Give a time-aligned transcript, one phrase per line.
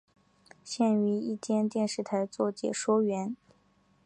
[0.63, 3.35] 现于一间电视台做解说员。